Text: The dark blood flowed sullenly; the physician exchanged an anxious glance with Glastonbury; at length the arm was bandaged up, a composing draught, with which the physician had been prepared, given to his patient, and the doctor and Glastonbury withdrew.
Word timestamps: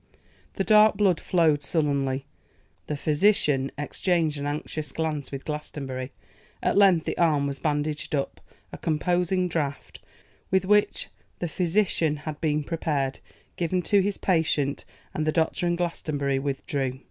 The 0.53 0.63
dark 0.63 0.97
blood 0.97 1.19
flowed 1.19 1.61
sullenly; 1.61 2.25
the 2.87 2.97
physician 2.97 3.71
exchanged 3.77 4.39
an 4.39 4.47
anxious 4.47 4.91
glance 4.91 5.31
with 5.31 5.45
Glastonbury; 5.45 6.11
at 6.63 6.75
length 6.75 7.05
the 7.05 7.15
arm 7.19 7.45
was 7.45 7.59
bandaged 7.59 8.15
up, 8.15 8.41
a 8.73 8.79
composing 8.79 9.47
draught, 9.47 9.99
with 10.49 10.65
which 10.65 11.09
the 11.37 11.47
physician 11.47 12.15
had 12.15 12.41
been 12.41 12.63
prepared, 12.63 13.19
given 13.57 13.83
to 13.83 14.01
his 14.01 14.17
patient, 14.17 14.85
and 15.13 15.27
the 15.27 15.31
doctor 15.31 15.67
and 15.67 15.77
Glastonbury 15.77 16.39
withdrew. 16.39 16.99